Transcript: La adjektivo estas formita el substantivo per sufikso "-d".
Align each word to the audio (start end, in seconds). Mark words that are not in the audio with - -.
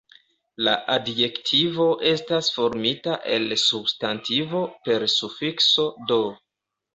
La 0.67 0.71
adjektivo 0.93 1.85
estas 2.11 2.49
formita 2.55 3.13
el 3.35 3.45
substantivo 3.65 4.63
per 4.89 5.07
sufikso 5.17 5.87
"-d". 6.15 6.19